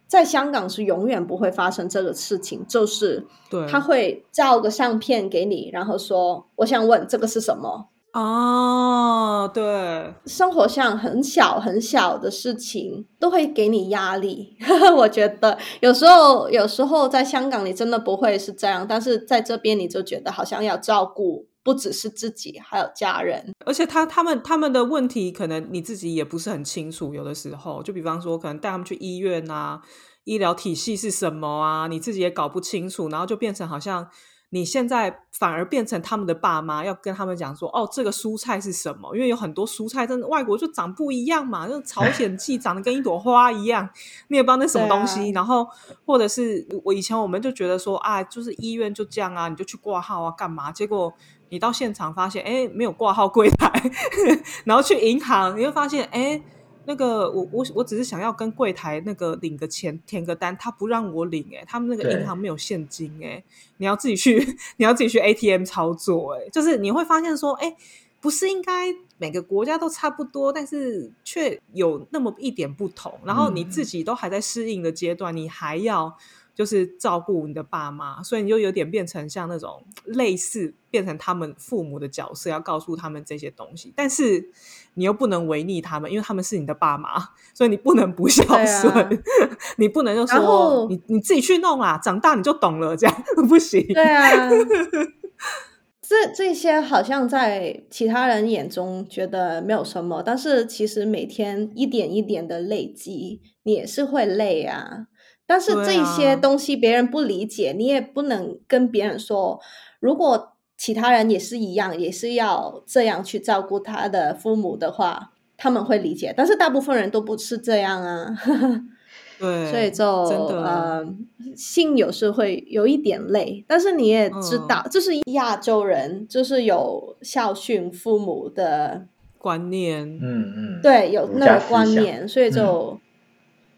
[0.07, 14.55] 在香港是永远不会发生这个事情，就是对，他会照个相片给你，然后说：“我想问这个是什么。”哦，对，生活上很小很小的事情都会给你压力。
[14.95, 23.51] 我觉得有时候，有时候在香港你真的不会是这样，但是在这边你就觉得好像要照顾不只是自己，还有家人。
[23.65, 27.13] 而且他他们他们的问题，可能你自己也不是很清楚。
[27.13, 29.81] 有的时候，就比方说，可能带他们去医院啊，
[30.23, 34.07] 医疗体系是什么啊，你自己也搞不清楚，然后就变成好像
[34.51, 39.13] 你现在反而变成他们的爸妈，要跟他们讲说，哦，这个蔬菜是什么？
[39.15, 43.89] 因为有很多蔬菜真的外国就长不一样嘛，就朝鲜 蓟长得跟一朵花一样，
[44.29, 45.29] 你也不知道那什么东西。
[45.29, 45.67] 啊然后
[46.05, 50.71] 或者是我以前我们就觉得说啊，就是医院就这样啊，你就去挂号啊，干嘛？
[50.71, 51.13] 结果。
[51.49, 53.71] 你到现场发现，哎，没有挂号柜台，
[54.65, 56.41] 然后去银行，你会发现，哎，
[56.87, 62.13] 那个我我我只是想要跟柜台那个领个钱，填个单，他不让我领、哎，他们那个对。
[62.19, 63.43] 银行没有现金、哎，
[63.77, 64.37] 你要自己去，
[64.77, 67.75] 你要自己去 ATM 操作、哎，就是你会发现说，哎，
[68.21, 76.17] 不是应该每个国家都差不多，但是却有那么一点不同，然后你自己都还在适应的阶段，你还要。
[76.55, 84.49] 就是照顾你的爸妈，所以你就有点变成像那种类似变成他们父母的角色，要告诉他们这些东西，但是
[84.95, 87.09] 你又不能违逆他们，因为他们是你的爸妈，
[87.53, 89.09] 所以你不能不孝顺，啊
[89.77, 93.85] 你不能就说你你自己去弄啦，长大你就懂了，这样 不行。
[93.93, 94.49] 对啊，
[96.07, 105.07] 这这些好像在其他人眼中觉得没有什么，但是其实每天一点一点的累积，你也是会累啊。
[105.47, 109.59] 但是这些东西别人不理解，你也不能跟别人说，
[109.99, 116.33] 如果其他人也是一样，也是要这样去照顾他的父母的话，他们会理解。
[116.35, 118.37] 但是大部分人都不是这样啊，
[119.39, 121.15] 对，所以就真的呃，
[121.55, 129.05] 性有时会有一点累，但是你也知嗯道，就是亚洲人就是有孝顺父母的，
[129.37, 132.99] 观念，嗯嗯，对，有那个观念，所以就、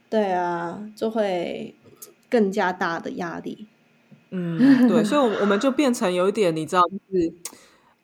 [0.09, 1.75] 对啊，就会
[2.29, 3.67] 更加大的压力。
[4.31, 7.33] 嗯，对，所以，我我们就变成有一点，你知道，就是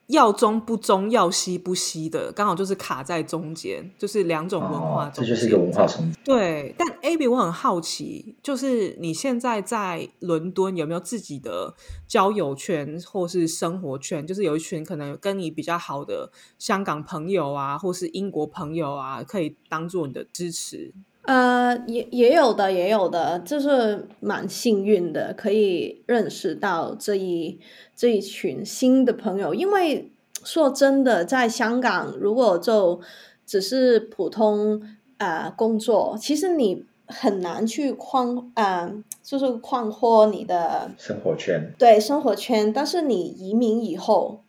[0.08, 6.20] 要中不中，要西不西的，刚好就是卡在中间，就是两种文化哦，中间、这就是一个文化冲突。
[6.26, 11.74] 对，但 Abby，我很好奇，就是你现在在伦敦有没有自己的
[12.08, 14.28] 交友圈或是生活圈？
[14.28, 20.94] 就是有一群可能跟你比较好的香港朋友啊，或是英国朋友啊，可以当做你的支持。
[21.26, 27.60] 呃，也也有的，也有的，就是蛮幸运的，可以认识到这一
[27.96, 29.54] 这一群新的朋友。
[29.54, 30.12] 因为
[30.44, 33.00] 说真的，在香港，如果就
[33.46, 34.82] 只是普通
[35.18, 44.42] 呃工作，其实你很难去扩呃，就是扩阔你的生活圈，对生活圈，但是你移民以后，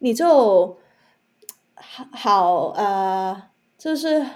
[0.00, 0.76] 你就
[1.76, 3.40] 好好呃，
[3.78, 4.26] 就是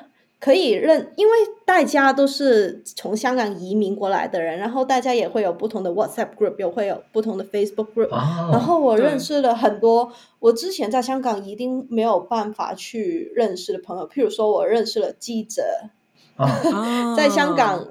[0.41, 1.33] 可以认，因为
[1.67, 15.63] 大家都是从香港移民过来的人，然后大家也会有不同的 WhatsApp group，也会有不同的 Facebook group，、哦，然后我对认识了很多我之前在香港一定没有办法去认识的朋友，譬如说我认识了记者，
[17.15, 17.87] 在香港，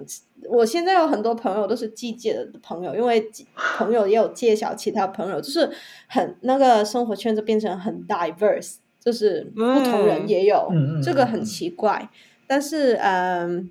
[0.49, 3.29] 我现在有很多朋友都是记者的朋友，因为
[3.77, 5.69] 朋友也有介绍其他朋友，就是
[6.07, 12.09] 很那个生活圈子变成很 diverse，就是不同人也有，嗯嗯嗯这个很奇怪。
[12.51, 13.69] 但是，嗯，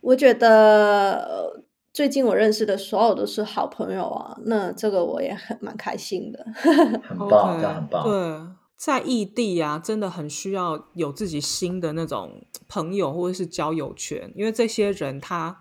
[0.00, 6.46] 我觉得呃最近我认识的所有都是好朋友啊，那这个我也很蛮开心的。
[6.54, 8.04] 很棒这样很棒。
[8.04, 15.60] 对，在异地啊，真的很需要有自己新的那种朋友或者是交友圈，因为这些人他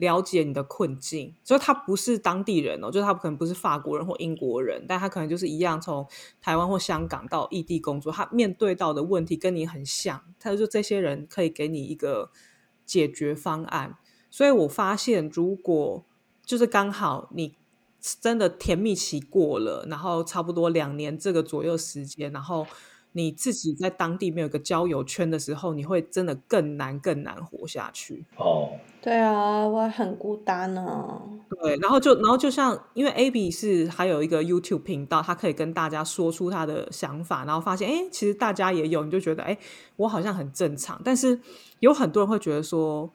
[0.00, 6.06] 了解你的困境，所以他不是当地人哦，就是他可能不是法国人或英国人，但他可能就是一样从
[6.40, 12.30] 台湾或香港到异地工作，他面对到的问题跟你很像，他就这些人可以给你一个
[12.84, 13.98] 解决方案。
[14.30, 16.04] 所以我发现，如果
[16.44, 17.54] 就是刚好你
[18.00, 22.66] 真的甜蜜期过了，然后差不多两年这个左右时间，然后
[23.12, 28.24] 你自己在当地没有一个交友圈的时候，你会真的更难更难活下去。
[28.36, 28.70] 哦，
[29.02, 31.20] 对啊，我很孤单呢、
[31.62, 39.58] 对，然后就然后就像因为 Abby 是还有一个 YouTube 频道，他可以跟大家说出他的想法，然后发现哎，诶其实大家也有，你就觉得哎，诶
[39.96, 41.40] 我好像很正常，但是
[41.80, 43.10] 有很多人会觉得说。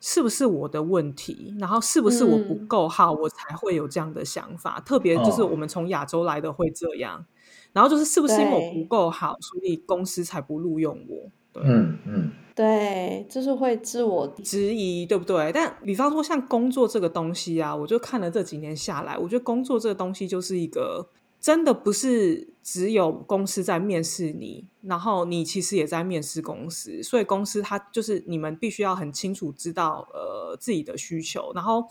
[0.00, 1.52] 是不是我的问题？
[1.58, 4.78] 然后是不是我不嗯够好，我才会有这样的想法？
[4.86, 7.26] 特别就是哦我们从亚洲来的会这样，
[7.72, 11.30] 然后就是是不是因为我不够好，所以公司才不录用我？
[11.52, 15.50] 对，嗯嗯，对，就是会自我质疑，对不对？
[15.52, 21.08] 但比方说像工作这个东西啊，我就看了这几年下来，我觉得工作这个东西就是一个
[21.40, 31.86] 真的不是只有公司在面试你，然后你其实也在面试公司，所以公司它就是你们必须要很清楚知道呃自己的需求，然后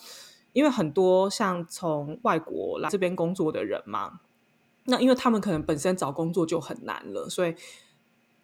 [0.54, 4.20] 因为很多像从外国来这边工作的人嘛，
[4.90, 7.54] 那因为他们可能本身找工作就很难了，所以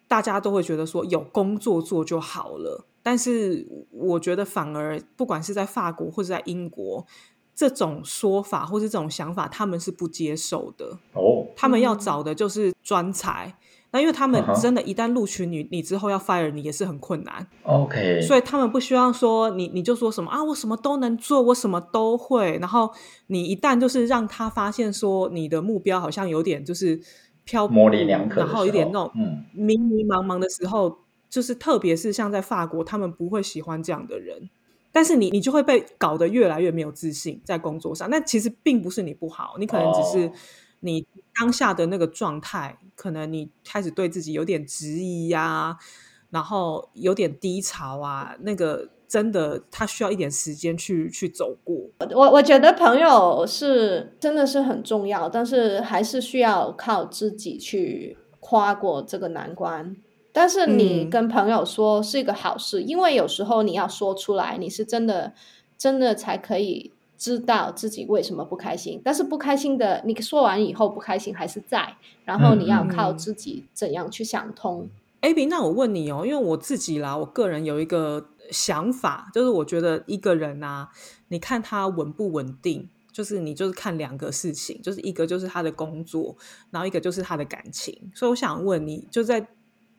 [0.06, 2.86] 大家都会觉得说有工作做就好了。
[3.02, 7.06] 但是我觉得反而不管是在法国或者在英国，
[7.54, 10.98] 这种说法或是这种想法，他们是不接受的。
[11.12, 13.54] 哦，他们要嗯找的就是专才。
[13.92, 17.46] 那因为他们真的，一旦录取你，你之后要 fire 你也是很困难。
[17.62, 22.58] OK，所以他们不希望说你你就说什么啊，我什么都能做，我什么都会。
[22.58, 22.92] 然后
[23.28, 27.00] 你一旦就是让他发现说你的目标好像有点就是
[27.44, 30.98] 漂模棱两可然后有点那种嗯迷迷茫茫的时候，
[31.30, 34.50] 就是特别是像在法国，他们不会喜欢这样的人。
[34.94, 38.08] 但是你你就会被搞得越来越没有自信在工作上。
[38.08, 40.32] 那其实并不是你不好，你可能只是哦
[40.78, 41.04] 你
[41.40, 45.76] 当下的那个状态，可能你开始对自己有点质疑呀、
[46.30, 51.76] 然后有点低潮啊，那个真的他需要一点时间去去走过。
[52.14, 59.96] 我我觉得朋友是真的是很重要，但是还是需要靠自己去跨过这个难关。
[60.36, 65.32] 但是你嗯跟朋友说是一个好事，因为有时候你要说出来，你是真的
[65.78, 69.00] 真的才可以知道自己为什么不开心。
[69.04, 74.88] 但是不开心的，你说完以后不开心还是在，然后你要嗯靠嗯自己怎样去想通。
[75.20, 80.88] A B，那我问你哦，因为我自己啦，我个人有一个想法，就是我觉得一个人啊，
[81.28, 86.36] 你看他稳不稳定，就是你就是看两个事情，就是一个就是他的工作，
[86.70, 88.10] 然后一个就是他的感情。
[88.12, 89.46] 所以我想问你，就在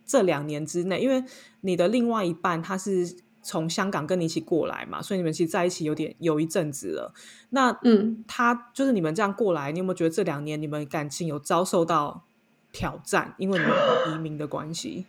[0.06, 1.24] 这两年之内，因为
[1.62, 7.14] 你的另外一半他是从香港跟你一起过来嘛，所以你们其实在一起有点有一阵子了。
[7.50, 12.24] 那嗯，他就是你们这样过来，你有没有觉得这两年你们感情有遭受到
[12.72, 13.36] 挑战？
[13.38, 13.74] 因为你们
[14.14, 15.06] 移民的关系。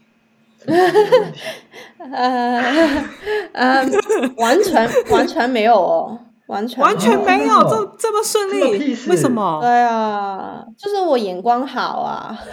[1.98, 3.04] 呃
[3.52, 3.86] 呃，
[4.36, 9.58] 完全完全没有哦，完全完全没有，哦这这么顺利为什么？
[9.60, 12.38] 对啊，就是我眼光好啊，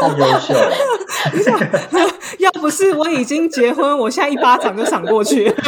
[0.00, 0.72] 太优秀了，
[2.40, 5.50] 要不是我已经结婚，我现在一巴掌就赏过去，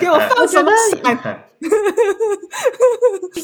[0.00, 0.70] 给我放什么
[1.02, 1.44] 闪？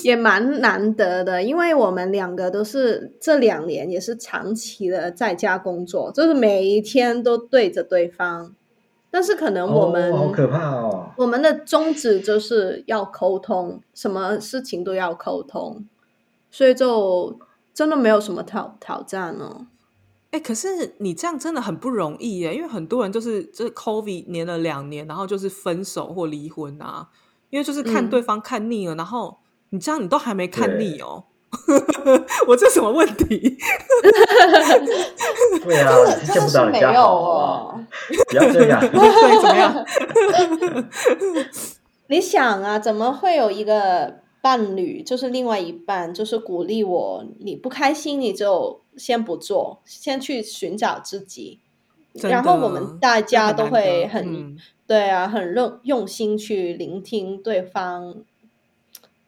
[0.03, 8.53] 也蛮难得的，因为我们两个都是这两年也是长期的在家工作，就是每一天都对着对方，
[9.15, 11.13] 但是可能我们、哦好可怕哦。
[11.17, 15.87] 我们的宗旨就是要沟通，什么事情都要沟通，
[16.51, 17.39] 所以就
[17.73, 19.69] 真的没有什么挑挑战哦。
[20.33, 27.09] 哎、可是你这样真的很不容易耶，因为很多人就是这 COVID 黏了两年，然后就是分手或离婚啊，
[27.51, 29.39] 因为就是看嗯对方看腻了，然后
[29.71, 31.27] 你这样你都还没看腻哦。
[32.49, 33.57] 我这什么问题？
[35.65, 37.85] 对啊，你是没有到人家好啊，哦。
[38.31, 38.81] 不要这样。
[38.81, 38.91] 对，
[39.43, 39.87] 怎么样？
[42.09, 51.61] 你想啊，怎么会有一个伴侣，就是另外一半，就是鼓励我，你不开心你就先不做，先去寻找自己。
[52.23, 58.17] 然后我们大家都会很、嗯对啊，很用用心去聆听对方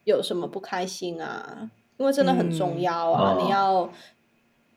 [0.05, 3.90] 有什么不开心啊，因为真的很重嗯要啊，哦你要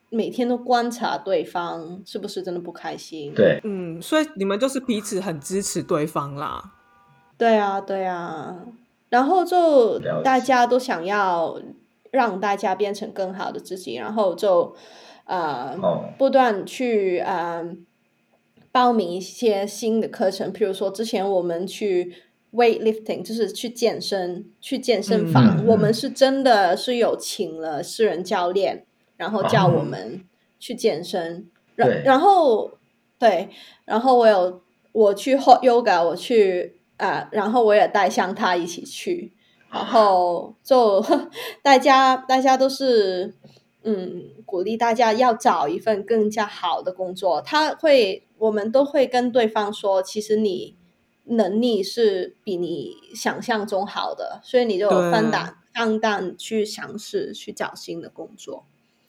[0.10, 3.34] 每天都观察对方是不是真的不开心。
[3.36, 6.74] 对，嗯，所以你们就是彼此很支持对方啦。
[7.38, 8.56] 对啊，对啊，
[9.10, 11.62] 然后就大家都想要
[12.12, 14.76] 让大家变成更好的自己，然后就
[15.26, 17.64] 呃、哦不断去呃
[18.72, 22.14] 报名一些新的课程，譬如说之前我们去
[22.54, 28.86] weightlifting，就是去健身，去健身房，嗯我们是真的是有请了私人教练，
[29.18, 30.24] 然后叫我哦们
[30.60, 31.86] 去健身，对。
[31.86, 32.72] 然然后
[33.20, 33.50] 对，
[33.86, 39.32] 然后我有我去 hot yoga，我去啊、然后我也带上他一起去，
[39.72, 41.04] 然后 就
[41.62, 43.36] 大家大家都是
[43.84, 47.40] 嗯鼓励大家要找一份更加好的工作。
[47.42, 50.76] 他会，我们都会跟对方说，其实你
[51.30, 58.66] 能力是比你想象中好的，所以你就放胆放胆去尝试去找新的工作。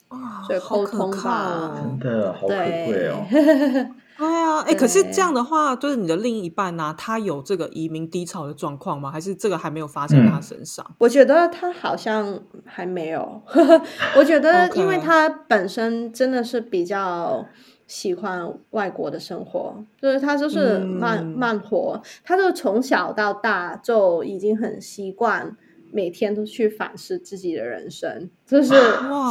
[0.09, 3.25] 哇，所以好可靠沟通吧哦真的好可贵哦。
[3.29, 3.43] 对，
[4.17, 9.09] 对啊，哎，可是对这样的话，就是你的另一半呢、他有这个移民低潮的状况吗？
[9.09, 10.85] 还是这个还没有发生在他嗯身上？
[10.99, 13.41] 我觉得他好像还没有。
[14.17, 17.47] 我觉得，因为他本身真的是比较
[17.91, 25.55] 喜欢外国的生活，就是他就是慢、嗯慢活，他就从小到大就已经很习惯。
[25.93, 28.73] 每天都去反思自己的人生，就是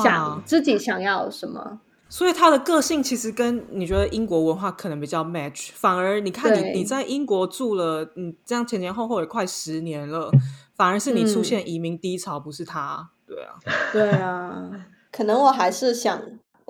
[0.02, 1.80] 想自己想要什么。
[2.06, 10.30] 所以他的个性其实跟你觉得英国文化可能比较 match，反而你看你你在英国住了，你这样前前后后也快十年了，
[10.76, 13.08] 反而是你出嗯现移民低潮，不是他。
[13.26, 13.54] 对啊，
[13.90, 14.70] 对啊，
[15.10, 16.20] 可能我还是想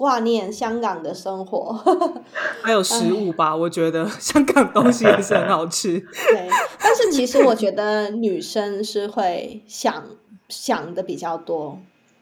[0.00, 1.74] 挂念香港的生活。
[2.64, 6.00] 还有食物吧，我觉得香港东西也是很好吃。
[6.32, 6.48] 对，
[6.80, 10.02] 但是其实我觉得女生是会想
[10.48, 11.78] 想的比较多，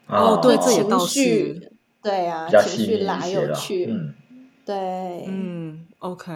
[0.08, 0.98] 哦对就情这也倒
[2.02, 3.28] 对啊，情绪来。
[3.28, 4.12] 有去，嗯，
[4.66, 6.32] 对，嗯，OK。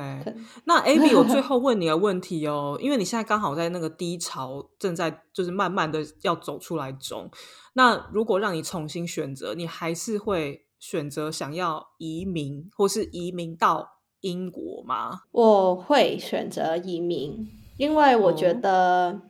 [0.62, 7.28] 那 A B，我最后问你个问题哦，因为你现在刚好在那个低潮，正在就是慢慢的要走出来中。
[7.72, 15.20] 那如果让你重新选择，你还是会选择想要移民，或是移民到英国吗？
[15.30, 19.20] 我会选择移民，因为我觉哦得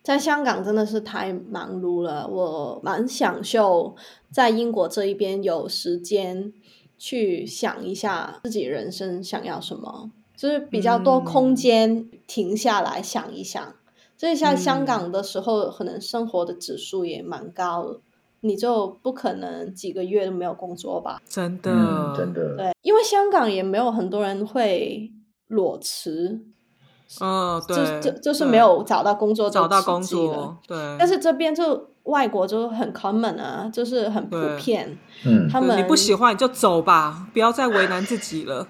[0.00, 3.96] 在香港真的是太忙碌了，我蛮享受
[4.30, 6.52] 在英国这一边有时间
[6.96, 13.74] 去想一下自己人生想要什么，就是比较多空嗯间停下来想一想。
[14.16, 18.00] 所以在香嗯港的时候，可能生活的指数也蛮高的，
[18.40, 21.20] 你就不可能几个月都没有工作吧？
[21.28, 25.10] 真的，嗯，真的，对，因为香港也没有很多人会
[25.48, 26.40] 裸辞，
[27.20, 30.00] 嗯，对，就就就是没有找到工作找到工。
[30.02, 30.76] 作，对。
[30.98, 34.98] 但是这边就外国就很 common 啊，就是很普遍。
[35.26, 38.68] 嗯，他们你不喜欢你就走吧，不要再为难自己了。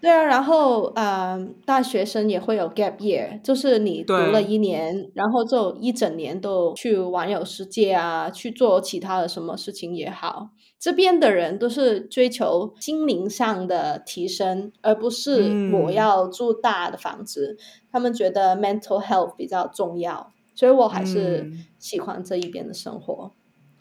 [0.00, 10.50] 对啊，然后呃，大学生也会有 gap year，就是你读了一年，然后就一整年都去环游世界啊，去做其他的什么事情也好。
[10.78, 17.56] 这边的人都是追求心灵上的提升，而不是我嗯要住大的房子。
[17.90, 23.32] 他们觉得 mental health 比较重要，所以我还是嗯喜欢这一边的生活。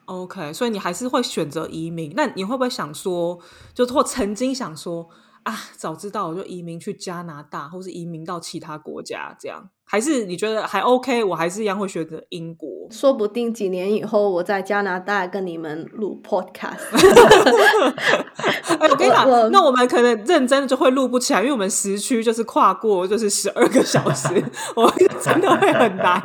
[0.05, 2.13] OK，所以你还是会选择移民。
[2.15, 3.38] 那你会不会想说，
[3.76, 5.07] 就或曾经想说
[5.48, 9.70] 啊，早知道我就移民去加拿大，或是移民到其他国家这样？
[9.90, 11.24] 还是你觉得还 OK？
[11.24, 12.70] 我还是一样会选择英国。
[12.92, 16.78] 说不定几年以后，我在加拿大跟你们录 podcast。
[18.80, 24.30] 哎，我跟你讲，那我们可能认真的就会录不起来，因为我们时区就是跨过就是十二个小时，
[24.76, 26.22] 我真的会很难。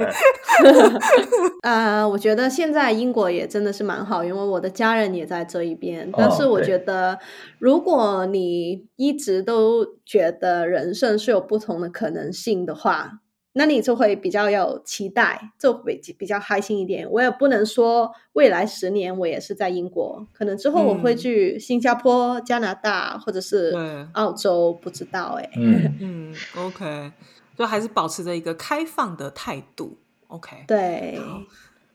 [1.63, 6.11] 呃，我觉得现在英国也真的是蛮好，因为我的家人也在这一边。
[6.17, 7.19] 但是我对觉得，
[7.59, 13.13] 如果你一直都觉得人生是有不同的可能性的话，
[13.55, 17.11] 那你就会比较有期待，就会比较开心一点。
[17.11, 27.13] 我也不能说未来十年我也是在英国，可能之后我会嗯去新加坡、加拿大或者是对澳洲，不知道哎、嗯， 嗯，OK，
[27.57, 29.99] 就还是保持着一个开放的态度。
[30.29, 31.21] OK，对，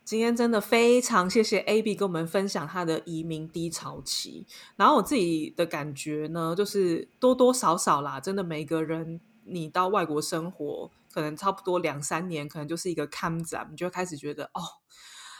[0.03, 4.45] 今天真的非常谢谢 AB 跟我们分享他的移民低潮期。
[4.75, 14.61] 然后我自己的感觉呢，就是多多少少啦，真的每个人你到外国生活，可能差不多两三年，可能就是一个看展，你就开始觉得哦。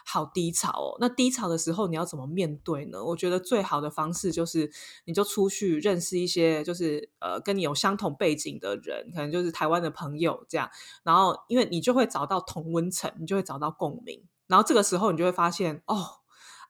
[0.10, 0.98] 好低潮哦！
[1.02, 3.04] 那低潮的时候，你要怎么面对呢？
[3.04, 4.72] 我觉得最好的方式就是，
[5.04, 10.70] 你就出去认识一些，就是呃，跟你有相同背景的人，可能就是台湾的朋友这样。
[11.04, 14.24] 然后，因为你就会找到同温层，你就会找到共鸣。
[14.48, 16.22] 然后这个时候，你就会发现，哦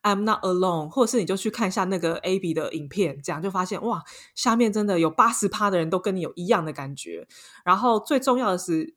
[0.01, 4.03] ，I'm not alone，或者是你就去看一下那个 AB 的影片，这样就发现，哇，
[4.33, 7.27] 下面真的有八十趴的人都跟你有一样的感觉。
[7.63, 8.95] 然后最重要的是，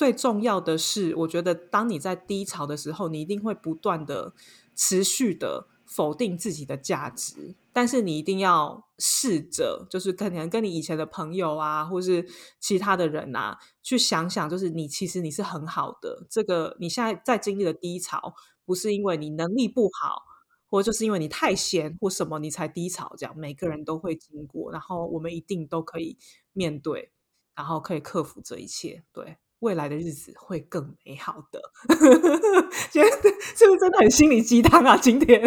[0.00, 4.32] 最重要的是，我觉得当你在低潮的时候，你一定会不断的、
[4.74, 12.26] 持续的否定自己的价值，但是你一定要试着，就是可能跟你以前的朋友啊，或是
[12.58, 16.26] 其他的人啊，去想想，就是你其实你是很好的。
[16.30, 18.34] 这个你现在在经历的低潮，
[18.64, 20.22] 不是因为你能力不好，
[20.70, 26.16] 或者就是因为你太闲或什么你才低潮，这样每个人都会经过，然后我们一定都可以
[26.54, 27.12] 面对，
[27.54, 29.36] 然后可以克服这一切，对。
[29.60, 31.60] 未来的日子会更美好的。
[32.90, 33.10] 今天
[33.54, 34.96] 是不是真的很心灵鸡汤啊？
[34.96, 35.40] 今天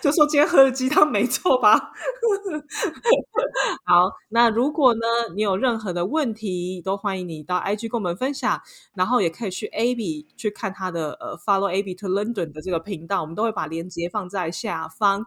[0.00, 1.92] 就说今天喝的鸡汤没错吧？
[3.84, 5.00] 好，那如果呢，
[5.34, 8.60] 你有任何的问题，都欢迎你到 IG 跟我们分享，
[8.94, 15.26] 然后也可以去 AB 去看他的呃 Follow AB to London 的这个频道，我们都会把链接放在下方，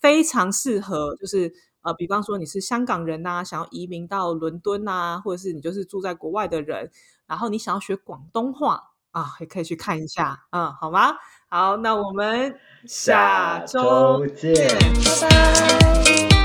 [0.00, 1.52] 非常适合就是。
[1.86, 6.90] 呃，比方说你是香港人呐、想要移民到伦敦呐、或者是你就是住在国外的人，
[7.26, 11.14] 然后你想要学广东话啊，也可以去看一下，嗯，好吗？
[11.48, 14.68] 好，那我们下下周周见。
[15.20, 16.35] 拜拜。